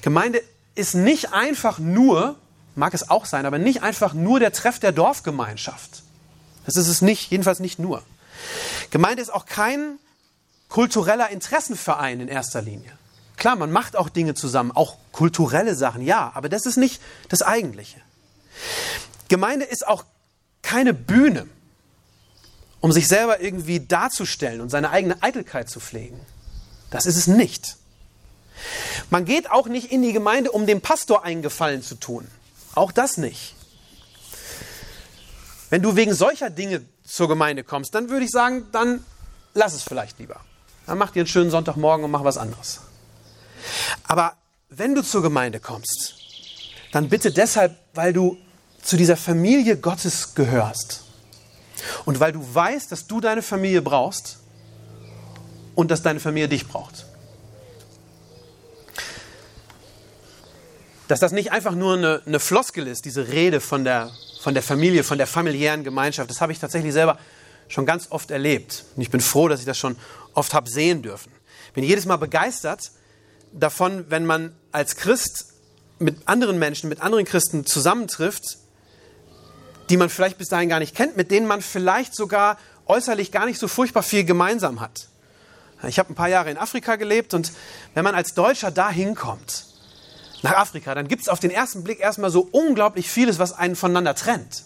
Gemeinde 0.00 0.42
ist 0.74 0.94
nicht 0.94 1.34
einfach 1.34 1.78
nur, 1.78 2.36
mag 2.76 2.94
es 2.94 3.10
auch 3.10 3.26
sein, 3.26 3.44
aber 3.44 3.58
nicht 3.58 3.82
einfach 3.82 4.14
nur 4.14 4.40
der 4.40 4.52
Treff 4.52 4.78
der 4.78 4.92
Dorfgemeinschaft. 4.92 6.02
Das 6.64 6.76
ist 6.76 6.88
es 6.88 7.02
nicht, 7.02 7.30
jedenfalls 7.30 7.60
nicht 7.60 7.78
nur. 7.78 8.02
Gemeinde 8.90 9.20
ist 9.22 9.32
auch 9.32 9.44
kein 9.44 9.98
kultureller 10.70 11.28
Interessenverein 11.28 12.20
in 12.20 12.28
erster 12.28 12.62
Linie. 12.62 12.90
Klar, 13.36 13.56
man 13.56 13.70
macht 13.70 13.96
auch 13.96 14.08
Dinge 14.08 14.34
zusammen, 14.34 14.70
auch 14.72 14.96
kulturelle 15.12 15.74
Sachen, 15.74 16.02
ja, 16.02 16.30
aber 16.34 16.48
das 16.48 16.64
ist 16.64 16.76
nicht 16.76 17.02
das 17.28 17.42
Eigentliche. 17.42 18.00
Gemeinde 19.28 19.66
ist 19.66 19.86
auch 19.86 20.04
keine 20.62 20.94
Bühne, 20.94 21.46
um 22.80 22.92
sich 22.92 23.08
selber 23.08 23.40
irgendwie 23.40 23.80
darzustellen 23.80 24.60
und 24.60 24.70
seine 24.70 24.90
eigene 24.90 25.22
Eitelkeit 25.22 25.68
zu 25.68 25.80
pflegen. 25.80 26.18
Das 26.90 27.06
ist 27.06 27.16
es 27.16 27.26
nicht. 27.26 27.76
Man 29.10 29.24
geht 29.24 29.50
auch 29.50 29.66
nicht 29.66 29.90
in 29.90 30.02
die 30.02 30.12
Gemeinde, 30.12 30.50
um 30.52 30.66
dem 30.66 30.80
Pastor 30.80 31.24
einen 31.24 31.42
Gefallen 31.42 31.82
zu 31.82 31.94
tun. 31.94 32.28
Auch 32.74 32.92
das 32.92 33.16
nicht. 33.16 33.54
Wenn 35.70 35.82
du 35.82 35.96
wegen 35.96 36.14
solcher 36.14 36.50
Dinge 36.50 36.84
zur 37.04 37.28
Gemeinde 37.28 37.64
kommst, 37.64 37.94
dann 37.94 38.10
würde 38.10 38.24
ich 38.24 38.30
sagen, 38.30 38.66
dann 38.72 39.04
lass 39.54 39.72
es 39.72 39.82
vielleicht 39.82 40.18
lieber. 40.18 40.40
Dann 40.90 40.98
mach 40.98 41.12
dir 41.12 41.20
einen 41.20 41.28
schönen 41.28 41.52
Sonntagmorgen 41.52 42.04
und 42.04 42.10
mach 42.10 42.24
was 42.24 42.36
anderes. 42.36 42.80
Aber 44.08 44.32
wenn 44.70 44.96
du 44.96 45.04
zur 45.04 45.22
Gemeinde 45.22 45.60
kommst, 45.60 46.16
dann 46.90 47.08
bitte 47.08 47.30
deshalb, 47.30 47.76
weil 47.94 48.12
du 48.12 48.36
zu 48.82 48.96
dieser 48.96 49.16
Familie 49.16 49.76
Gottes 49.76 50.34
gehörst. 50.34 51.04
Und 52.06 52.18
weil 52.18 52.32
du 52.32 52.40
weißt, 52.42 52.90
dass 52.90 53.06
du 53.06 53.20
deine 53.20 53.40
Familie 53.40 53.82
brauchst 53.82 54.38
und 55.76 55.92
dass 55.92 56.02
deine 56.02 56.18
Familie 56.18 56.48
dich 56.48 56.66
braucht. 56.66 57.06
Dass 61.06 61.20
das 61.20 61.30
nicht 61.30 61.52
einfach 61.52 61.76
nur 61.76 61.94
eine, 61.98 62.22
eine 62.26 62.40
Floskel 62.40 62.88
ist, 62.88 63.04
diese 63.04 63.28
Rede 63.28 63.60
von 63.60 63.84
der, 63.84 64.10
von 64.40 64.54
der 64.54 64.64
Familie, 64.64 65.04
von 65.04 65.18
der 65.18 65.28
familiären 65.28 65.84
Gemeinschaft. 65.84 66.28
Das 66.30 66.40
habe 66.40 66.50
ich 66.50 66.58
tatsächlich 66.58 66.92
selber 66.92 67.16
schon 67.70 67.86
ganz 67.86 68.08
oft 68.10 68.30
erlebt. 68.30 68.84
Und 68.96 69.02
ich 69.02 69.10
bin 69.10 69.20
froh, 69.20 69.48
dass 69.48 69.60
ich 69.60 69.66
das 69.66 69.78
schon 69.78 69.96
oft 70.34 70.52
habe 70.52 70.68
sehen 70.68 71.02
dürfen. 71.02 71.32
Ich 71.68 71.72
bin 71.72 71.84
jedes 71.84 72.04
Mal 72.04 72.16
begeistert 72.16 72.90
davon, 73.52 74.06
wenn 74.10 74.26
man 74.26 74.54
als 74.72 74.96
Christ 74.96 75.46
mit 75.98 76.28
anderen 76.28 76.58
Menschen, 76.58 76.88
mit 76.88 77.00
anderen 77.00 77.24
Christen 77.24 77.64
zusammentrifft, 77.64 78.58
die 79.88 79.96
man 79.96 80.08
vielleicht 80.08 80.38
bis 80.38 80.48
dahin 80.48 80.68
gar 80.68 80.80
nicht 80.80 80.94
kennt, 80.94 81.16
mit 81.16 81.30
denen 81.30 81.46
man 81.46 81.62
vielleicht 81.62 82.14
sogar 82.14 82.58
äußerlich 82.86 83.32
gar 83.32 83.46
nicht 83.46 83.58
so 83.58 83.68
furchtbar 83.68 84.02
viel 84.02 84.24
gemeinsam 84.24 84.80
hat. 84.80 85.08
Ich 85.86 85.98
habe 85.98 86.12
ein 86.12 86.14
paar 86.14 86.28
Jahre 86.28 86.50
in 86.50 86.58
Afrika 86.58 86.96
gelebt 86.96 87.34
und 87.34 87.52
wenn 87.94 88.04
man 88.04 88.14
als 88.14 88.34
Deutscher 88.34 88.70
da 88.70 88.90
hinkommt, 88.90 89.66
nach 90.42 90.52
Afrika, 90.56 90.94
dann 90.94 91.06
gibt 91.06 91.22
es 91.22 91.28
auf 91.28 91.38
den 91.38 91.50
ersten 91.50 91.84
Blick 91.84 92.00
erstmal 92.00 92.30
so 92.30 92.48
unglaublich 92.50 93.10
vieles, 93.10 93.38
was 93.38 93.52
einen 93.52 93.76
voneinander 93.76 94.14
trennt 94.14 94.64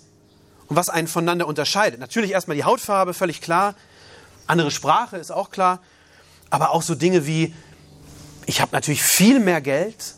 und 0.68 0.76
was 0.76 0.88
einen 0.88 1.08
voneinander 1.08 1.46
unterscheidet. 1.46 2.00
Natürlich 2.00 2.30
erstmal 2.30 2.56
die 2.56 2.64
Hautfarbe, 2.64 3.14
völlig 3.14 3.40
klar. 3.40 3.74
Andere 4.46 4.70
Sprache 4.70 5.16
ist 5.16 5.30
auch 5.30 5.50
klar. 5.50 5.80
Aber 6.50 6.70
auch 6.70 6.82
so 6.82 6.94
Dinge 6.94 7.26
wie, 7.26 7.54
ich 8.46 8.60
habe 8.60 8.72
natürlich 8.72 9.02
viel 9.02 9.40
mehr 9.40 9.60
Geld 9.60 10.14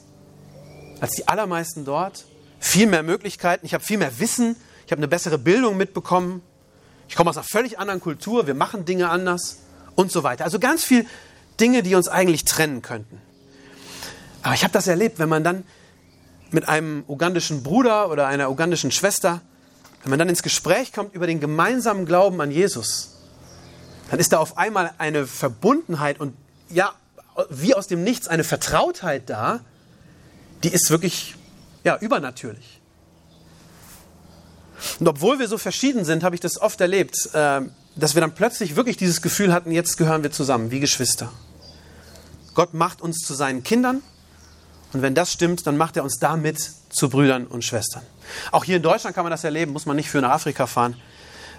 als 1.00 1.12
die 1.12 1.28
allermeisten 1.28 1.84
dort, 1.84 2.24
viel 2.58 2.86
mehr 2.86 3.02
Möglichkeiten, 3.02 3.66
ich 3.66 3.74
habe 3.74 3.84
viel 3.84 3.98
mehr 3.98 4.18
Wissen, 4.18 4.56
ich 4.86 4.92
habe 4.92 5.00
eine 5.00 5.08
bessere 5.08 5.38
Bildung 5.38 5.76
mitbekommen, 5.76 6.42
ich 7.08 7.14
komme 7.14 7.30
aus 7.30 7.36
einer 7.36 7.44
völlig 7.44 7.78
anderen 7.78 8.00
Kultur, 8.00 8.46
wir 8.46 8.54
machen 8.54 8.84
Dinge 8.84 9.10
anders 9.10 9.58
und 9.94 10.10
so 10.10 10.22
weiter. 10.22 10.44
Also 10.44 10.58
ganz 10.58 10.84
viele 10.84 11.06
Dinge, 11.60 11.82
die 11.82 11.94
uns 11.94 12.08
eigentlich 12.08 12.44
trennen 12.44 12.82
könnten. 12.82 13.20
Aber 14.42 14.54
ich 14.54 14.62
habe 14.62 14.72
das 14.72 14.86
erlebt, 14.86 15.18
wenn 15.18 15.28
man 15.28 15.44
dann 15.44 15.64
mit 16.50 16.68
einem 16.68 17.04
ugandischen 17.08 17.62
Bruder 17.62 18.10
oder 18.10 18.26
einer 18.26 18.50
ugandischen 18.50 18.90
Schwester, 18.90 19.42
wenn 20.06 20.10
man 20.10 20.20
dann 20.20 20.28
ins 20.28 20.44
Gespräch 20.44 20.92
kommt 20.92 21.16
über 21.16 21.26
den 21.26 21.40
gemeinsamen 21.40 22.06
Glauben 22.06 22.40
an 22.40 22.52
Jesus, 22.52 23.16
dann 24.08 24.20
ist 24.20 24.32
da 24.32 24.38
auf 24.38 24.56
einmal 24.56 24.92
eine 24.98 25.26
Verbundenheit 25.26 26.20
und 26.20 26.36
ja, 26.70 26.94
wie 27.50 27.74
aus 27.74 27.88
dem 27.88 28.04
Nichts 28.04 28.28
eine 28.28 28.44
Vertrautheit 28.44 29.28
da, 29.28 29.58
die 30.62 30.68
ist 30.68 30.92
wirklich 30.92 31.34
ja, 31.82 31.98
übernatürlich. 31.98 32.80
Und 35.00 35.08
obwohl 35.08 35.40
wir 35.40 35.48
so 35.48 35.58
verschieden 35.58 36.04
sind, 36.04 36.22
habe 36.22 36.36
ich 36.36 36.40
das 36.40 36.60
oft 36.60 36.80
erlebt, 36.80 37.28
äh, 37.32 37.62
dass 37.96 38.14
wir 38.14 38.20
dann 38.20 38.32
plötzlich 38.32 38.76
wirklich 38.76 38.96
dieses 38.96 39.22
Gefühl 39.22 39.52
hatten, 39.52 39.72
jetzt 39.72 39.96
gehören 39.96 40.22
wir 40.22 40.30
zusammen, 40.30 40.70
wie 40.70 40.78
Geschwister. 40.78 41.32
Gott 42.54 42.74
macht 42.74 43.02
uns 43.02 43.18
zu 43.26 43.34
seinen 43.34 43.64
Kindern 43.64 44.02
und 44.92 45.02
wenn 45.02 45.16
das 45.16 45.32
stimmt, 45.32 45.66
dann 45.66 45.76
macht 45.76 45.96
er 45.96 46.04
uns 46.04 46.20
damit 46.20 46.70
zu 46.96 47.10
Brüdern 47.10 47.46
und 47.46 47.62
Schwestern. 47.62 48.02
Auch 48.52 48.64
hier 48.64 48.76
in 48.76 48.82
Deutschland 48.82 49.14
kann 49.14 49.24
man 49.24 49.30
das 49.30 49.44
erleben, 49.44 49.72
muss 49.72 49.86
man 49.86 49.96
nicht 49.96 50.08
für 50.08 50.20
nach 50.20 50.30
Afrika 50.30 50.66
fahren. 50.66 50.96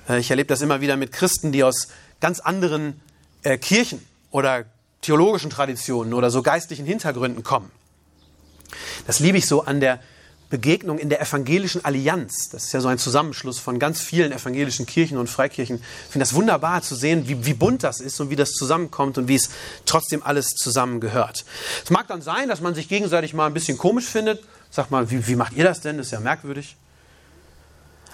Äh, 0.10 0.20
ich 0.20 0.32
erlebe 0.32 0.48
das 0.48 0.62
immer 0.62 0.82
wieder 0.82 0.98
mit 0.98 1.12
Christen, 1.12 1.52
die 1.52 1.64
aus 1.64 1.90
ganz 2.20 2.40
anderen 2.40 3.00
äh, 3.44 3.58
Kirchen 3.58 4.06
oder 4.32 4.66
theologischen 5.02 5.52
Traditionen 5.52 6.14
oder 6.14 6.32
so 6.32 6.42
geistlichen 6.42 6.86
Hintergründen 6.86 7.44
kommen. 7.44 7.72
Das 9.06 9.20
liebe 9.20 9.38
ich 9.38 9.46
so 9.46 9.64
an 9.64 9.80
der 9.80 10.00
Begegnung 10.50 10.98
in 10.98 11.10
der 11.10 11.22
evangelischen 11.22 11.84
Allianz. 11.84 12.50
Das 12.52 12.66
ist 12.66 12.72
ja 12.72 12.80
so 12.80 12.88
ein 12.88 12.98
Zusammenschluss 12.98 13.60
von 13.60 13.80
ganz 13.80 14.02
vielen 14.02 14.32
evangelischen 14.32 14.86
Kirchen 14.86 15.18
und 15.18 15.30
Freikirchen. 15.30 15.76
Ich 15.78 16.12
finde 16.12 16.24
das 16.24 16.34
wunderbar 16.34 16.82
zu 16.82 16.96
sehen, 16.96 17.28
wie, 17.28 17.46
wie 17.46 17.54
bunt 17.54 17.84
das 17.84 18.00
ist 18.00 18.20
und 18.22 18.30
wie 18.30 18.36
das 18.36 18.52
zusammenkommt 18.52 19.18
und 19.18 19.28
wie 19.28 19.36
es 19.36 19.50
trotzdem 19.86 20.24
alles 20.24 20.48
zusammengehört. 20.48 21.46
Es 21.84 21.92
mag 21.92 22.08
dann 22.08 22.22
sein, 22.22 22.48
dass 22.48 22.62
man 22.62 22.76
sich 22.76 22.88
gegenseitig 22.88 23.34
mal 23.34 23.46
ein 23.46 23.54
bisschen 23.54 23.78
komisch 23.78 24.06
findet. 24.06 24.42
Sag 24.70 24.92
mal, 24.92 25.10
wie, 25.10 25.28
wie 25.28 25.36
macht 25.36 25.54
ihr 25.54 25.64
das 25.64 25.82
denn? 25.82 25.98
Das 25.98 26.08
ist 26.08 26.12
ja 26.12 26.20
merkwürdig. 26.20 26.76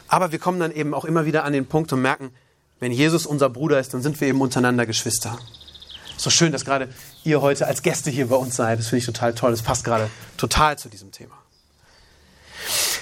Aber 0.07 0.31
wir 0.31 0.39
kommen 0.39 0.59
dann 0.59 0.71
eben 0.71 0.93
auch 0.93 1.05
immer 1.05 1.25
wieder 1.25 1.43
an 1.43 1.53
den 1.53 1.65
Punkt 1.65 1.91
und 1.93 2.01
merken, 2.01 2.31
wenn 2.79 2.91
Jesus 2.91 3.25
unser 3.25 3.49
Bruder 3.49 3.79
ist, 3.79 3.93
dann 3.93 4.01
sind 4.01 4.19
wir 4.19 4.27
eben 4.27 4.41
untereinander 4.41 4.85
Geschwister. 4.85 5.39
So 6.17 6.29
schön, 6.29 6.51
dass 6.51 6.65
gerade 6.65 6.89
ihr 7.23 7.41
heute 7.41 7.65
als 7.65 7.81
Gäste 7.81 8.11
hier 8.11 8.27
bei 8.27 8.35
uns 8.35 8.55
seid. 8.55 8.79
Das 8.79 8.87
finde 8.87 8.99
ich 8.99 9.05
total 9.05 9.33
toll. 9.33 9.51
Das 9.51 9.61
passt 9.61 9.83
gerade 9.83 10.09
total 10.37 10.77
zu 10.77 10.89
diesem 10.89 11.11
Thema. 11.11 11.35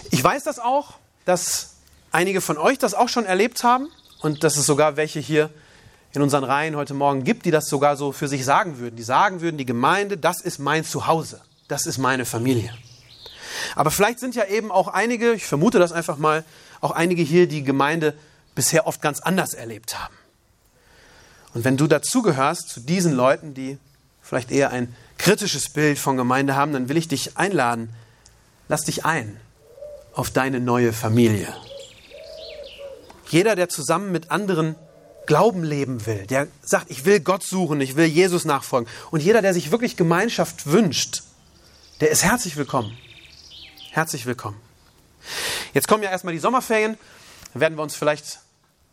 Ich 0.10 0.24
weiß 0.24 0.44
das 0.44 0.60
auch, 0.60 0.96
dass 1.26 1.76
einige 2.12 2.42
von 2.42 2.58
euch 2.58 2.78
das 2.78 2.94
auch 2.94 3.10
schon 3.10 3.26
erlebt 3.26 3.64
haben 3.64 3.88
und 4.22 4.44
dass 4.44 4.58
es 4.58 4.66
sogar 4.66 4.98
welche 4.98 5.20
hier 5.20 5.50
in 6.14 6.22
unseren 6.22 6.44
Reihen 6.44 6.76
heute 6.76 6.94
Morgen 6.94 7.24
gibt, 7.24 7.46
die 7.46 7.52
das 7.52 7.68
sogar 7.68 7.96
so 7.96 8.12
für 8.12 8.28
sich 8.28 8.44
sagen 8.46 8.80
würden. 8.80 8.96
Die 8.96 9.04
sagen 9.04 9.42
würden, 9.42 9.58
die 9.58 9.66
Gemeinde, 9.66 10.18
das 10.18 10.42
ist 10.42 10.60
mein 10.60 10.84
Zuhause, 10.84 11.42
das 11.68 11.86
ist 11.86 11.98
meine 11.98 12.26
Familie. 12.26 12.74
Aber 13.76 13.92
vielleicht 13.92 14.20
sind 14.20 14.36
ja 14.36 14.46
eben 14.46 14.72
auch 14.72 14.88
einige, 14.88 15.34
ich 15.34 15.46
vermute 15.46 15.80
das 15.80 15.92
einfach 15.92 16.18
mal, 16.18 16.44
auch 16.80 16.92
einige 16.92 17.22
hier, 17.22 17.48
die 17.48 17.64
Gemeinde 17.64 18.14
bisher 18.56 18.88
oft 18.88 19.02
ganz 19.02 19.20
anders 19.20 19.54
erlebt 19.54 19.98
haben. 20.00 20.16
Und 21.54 21.64
wenn 21.66 21.78
du 21.78 21.88
dazugehörst, 21.88 22.70
zu 22.70 22.80
diesen 22.80 23.14
Leuten, 23.14 23.54
die 23.54 23.78
vielleicht 24.22 24.52
eher 24.52 24.72
ein 24.72 24.96
kritisches 25.18 25.70
Bild 25.70 26.00
von 26.00 26.18
Gemeinde 26.18 26.56
haben, 26.56 26.74
dann 26.74 26.90
will 26.90 26.98
ich 26.98 27.08
dich 27.08 27.38
einladen, 27.38 27.90
lass 28.68 28.84
dich 28.84 29.06
ein 29.06 29.40
auf 30.14 30.30
deine 30.30 30.60
neue 30.60 30.94
Familie. 30.94 31.54
Jeder, 33.30 33.56
der 33.56 33.70
zusammen 33.70 34.12
mit 34.12 34.32
anderen 34.32 34.76
Glauben 35.26 35.64
leben 35.64 36.06
will, 36.06 36.26
der 36.28 36.48
sagt, 36.62 36.90
ich 36.90 37.06
will 37.06 37.20
Gott 37.20 37.44
suchen, 37.44 37.80
ich 37.80 37.96
will 37.96 38.06
Jesus 38.06 38.44
nachfolgen. 38.44 38.90
Und 39.12 39.22
jeder, 39.22 39.42
der 39.42 39.54
sich 39.54 39.72
wirklich 39.72 39.96
Gemeinschaft 39.96 40.68
wünscht, 40.68 41.24
der 42.02 42.10
ist 42.10 42.24
herzlich 42.24 42.58
willkommen. 42.58 42.98
Herzlich 43.94 44.26
willkommen. 44.26 44.56
Jetzt 45.74 45.90
kommen 45.90 46.02
ja 46.02 46.10
erstmal 46.10 46.34
die 46.34 46.40
Sommerferien. 46.40 46.98
Dann 47.52 47.60
werden 47.60 47.78
wir 47.78 47.84
uns 47.84 47.94
vielleicht 47.94 48.40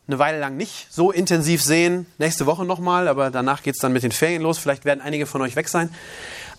eine 0.08 0.18
Weile 0.18 0.40
lang 0.40 0.56
nicht 0.56 0.88
so 0.90 1.12
intensiv 1.12 1.62
sehen. 1.62 2.06
Nächste 2.18 2.46
Woche 2.46 2.64
nochmal, 2.64 3.06
aber 3.06 3.30
danach 3.30 3.62
geht 3.62 3.76
es 3.76 3.80
dann 3.80 3.92
mit 3.92 4.02
den 4.02 4.10
Ferien 4.10 4.42
los. 4.42 4.58
Vielleicht 4.58 4.84
werden 4.84 5.00
einige 5.00 5.26
von 5.26 5.40
euch 5.40 5.54
weg 5.54 5.68
sein. 5.68 5.94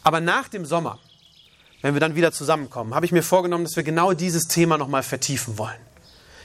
Aber 0.03 0.21
nach 0.21 0.47
dem 0.47 0.65
Sommer, 0.65 0.99
wenn 1.81 1.95
wir 1.95 1.99
dann 1.99 2.15
wieder 2.15 2.31
zusammenkommen, 2.31 2.95
habe 2.95 3.05
ich 3.05 3.11
mir 3.11 3.23
vorgenommen, 3.23 3.65
dass 3.65 3.75
wir 3.75 3.83
genau 3.83 4.13
dieses 4.13 4.47
Thema 4.47 4.77
nochmal 4.77 5.03
vertiefen 5.03 5.57
wollen. 5.57 5.81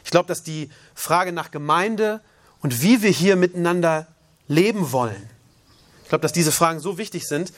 Ich 0.03 0.11
glaube, 0.11 0.27
dass 0.27 0.43
die 0.43 0.71
Frage 0.97 1.31
nach 1.31 1.53
Gemeinde 1.53 2.21
und 2.61 2.83
wie 2.83 3.03
wir 3.03 3.11
hier 3.11 3.37
miteinander 3.37 4.09
leben 4.49 4.91
wollen, 4.91 5.31
ich 6.03 6.09
glaube, 6.09 6.23
dass 6.23 6.33
diese 6.33 6.51
Fragen 6.51 6.81
so 6.81 6.99
wichtig 6.99 7.29
sind, 7.29 7.53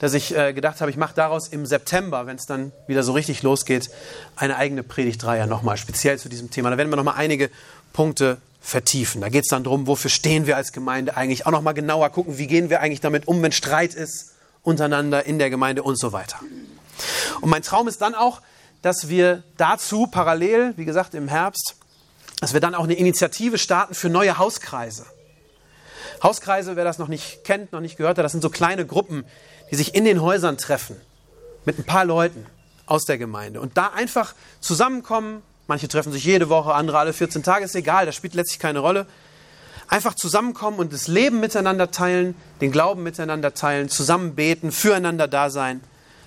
dass 0.00 0.14
ich 0.14 0.34
äh, 0.34 0.52
gedacht 0.52 0.80
habe, 0.80 0.90
ich 0.90 0.96
mache 0.96 1.14
daraus 1.14 1.48
im 1.48 1.66
September, 1.66 2.26
wenn 2.26 2.36
es 2.36 2.46
dann 2.46 2.72
wieder 2.86 3.02
so 3.02 3.12
richtig 3.12 3.42
losgeht, 3.42 3.90
eine 4.34 4.56
eigene 4.56 4.82
Predigtreihe 4.82 5.46
nochmal, 5.46 5.76
speziell 5.76 6.18
zu 6.18 6.28
diesem 6.28 6.50
Thema. 6.50 6.70
Da 6.70 6.78
werden 6.78 6.90
wir 6.90 6.96
nochmal 6.96 7.16
einige 7.16 7.50
Punkte 7.92 8.38
vertiefen. 8.62 9.20
Da 9.20 9.28
geht 9.28 9.44
es 9.44 9.48
dann 9.48 9.62
darum, 9.62 9.86
wofür 9.86 10.10
stehen 10.10 10.46
wir 10.46 10.56
als 10.56 10.72
Gemeinde 10.72 11.16
eigentlich, 11.16 11.46
auch 11.46 11.50
nochmal 11.50 11.74
genauer 11.74 12.08
gucken, 12.10 12.38
wie 12.38 12.46
gehen 12.46 12.70
wir 12.70 12.80
eigentlich 12.80 13.00
damit 13.02 13.28
um, 13.28 13.42
wenn 13.42 13.52
Streit 13.52 13.94
ist 13.94 14.32
untereinander 14.62 15.26
in 15.26 15.38
der 15.38 15.50
Gemeinde 15.50 15.82
und 15.82 15.98
so 15.98 16.12
weiter. 16.12 16.38
Und 17.42 17.50
mein 17.50 17.62
Traum 17.62 17.86
ist 17.86 18.00
dann 18.00 18.14
auch, 18.14 18.40
dass 18.82 19.08
wir 19.08 19.42
dazu 19.58 20.06
parallel, 20.06 20.72
wie 20.76 20.86
gesagt, 20.86 21.14
im 21.14 21.28
Herbst, 21.28 21.76
dass 22.40 22.54
wir 22.54 22.60
dann 22.60 22.74
auch 22.74 22.84
eine 22.84 22.94
Initiative 22.94 23.58
starten 23.58 23.94
für 23.94 24.08
neue 24.08 24.38
Hauskreise. 24.38 25.04
Hauskreise, 26.22 26.76
wer 26.76 26.84
das 26.84 26.98
noch 26.98 27.08
nicht 27.08 27.44
kennt, 27.44 27.72
noch 27.72 27.80
nicht 27.80 27.96
gehört 27.96 28.18
hat, 28.18 28.24
das 28.24 28.32
sind 28.32 28.42
so 28.42 28.50
kleine 28.50 28.86
Gruppen, 28.86 29.24
die 29.70 29.76
sich 29.76 29.94
in 29.94 30.04
den 30.04 30.20
Häusern 30.20 30.58
treffen 30.58 30.96
mit 31.64 31.78
ein 31.78 31.84
paar 31.84 32.04
Leuten 32.04 32.46
aus 32.86 33.04
der 33.04 33.18
Gemeinde 33.18 33.60
und 33.60 33.76
da 33.76 33.88
einfach 33.88 34.34
zusammenkommen. 34.60 35.42
Manche 35.66 35.86
treffen 35.86 36.12
sich 36.12 36.24
jede 36.24 36.48
Woche, 36.48 36.74
andere 36.74 36.98
alle 36.98 37.12
14 37.12 37.42
Tage, 37.42 37.64
ist 37.64 37.76
egal, 37.76 38.06
das 38.06 38.16
spielt 38.16 38.34
letztlich 38.34 38.58
keine 38.58 38.80
Rolle. 38.80 39.06
Einfach 39.86 40.14
zusammenkommen 40.14 40.78
und 40.78 40.92
das 40.92 41.08
Leben 41.08 41.40
miteinander 41.40 41.90
teilen, 41.90 42.34
den 42.60 42.72
Glauben 42.72 43.02
miteinander 43.02 43.54
teilen, 43.54 43.88
zusammen 43.88 44.34
beten, 44.34 44.72
füreinander 44.72 45.28
da 45.28 45.50
sein 45.50 45.80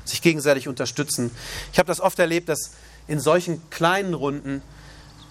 sich 0.06 0.22
gegenseitig 0.22 0.68
unterstützen. 0.68 1.32
Ich 1.72 1.80
habe 1.80 1.88
das 1.88 2.02
oft 2.02 2.20
erlebt, 2.20 2.50
dass 2.50 2.72
in 3.08 3.20
solchen 3.20 3.70
kleinen 3.70 4.14
Runden 4.14 4.62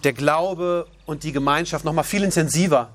der 0.04 0.12
Glaube 0.12 0.86
und 1.06 1.22
die 1.22 1.32
Gemeinschaft 1.32 1.84
noch 1.84 1.92
mal 1.92 2.02
viel 2.02 2.24
intensiver 2.24 2.90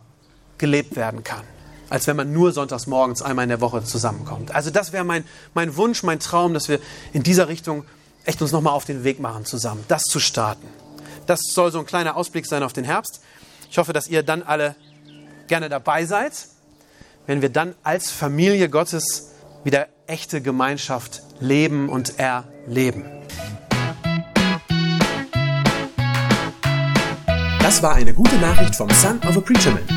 gelebt 0.57 0.95
werden 0.95 1.24
kann, 1.24 1.43
als 1.89 2.08
wenn 2.08 2.15
man 2.15 2.34
nur 2.34 2.51
sonntags 2.51 2.88
morgens 2.88 3.22
einmal 3.22 3.44
in 3.44 3.50
der 3.50 3.62
Woche 3.62 3.84
zusammenkommt. 3.84 4.53
Also 4.53 4.70
das 4.70 4.91
wäre 4.94 5.03
mein, 5.03 5.24
mein 5.53 5.75
Wunsch, 5.75 6.03
mein 6.03 6.20
Traum, 6.20 6.53
dass 6.53 6.70
wir 6.70 6.79
in 7.13 7.24
dieser 7.24 7.48
Richtung 7.48 7.86
echt 8.25 8.41
uns 8.41 8.51
noch 8.51 8.62
mal 8.62 8.72
auf 8.72 8.86
den 8.86 9.03
Weg 9.03 9.20
machen 9.20 9.46
zusammen, 9.46 9.84
das 9.88 10.03
zu 10.03 10.20
starten. 10.20 10.67
Das 11.25 11.39
soll 11.53 11.72
so 11.72 11.79
ein 11.79 11.86
kleiner 11.86 12.15
Ausblick 12.15 12.46
sein 12.46 12.63
auf 12.63 12.74
den 12.74 12.84
Herbst. 12.84 13.22
Ich 13.70 13.77
hoffe, 13.77 13.94
dass 13.94 14.08
ihr 14.08 14.24
dann 14.24 14.44
alle 14.44 14.75
gerne 15.48 15.70
dabei 15.70 16.06
seid, 16.06 16.34
wenn 17.25 17.41
wir 17.41 17.50
dann 17.50 17.75
als 17.84 18.12
Familie 18.12 18.70
Gottes 18.70 19.32
wieder 19.63 19.88
echte 20.08 20.41
Gemeinschaft 20.41 21.22
leben 21.39 21.89
und 21.89 22.20
erleben. 22.20 23.06
Das 27.62 27.84
war 27.84 27.96
eine 27.96 28.13
gute 28.13 28.38
Nachricht 28.38 28.75
vom 28.75 28.89
Son 28.91 29.20
of 29.27 29.36
a 29.36 29.41
Preacher 29.41 29.72
Man. 29.72 29.96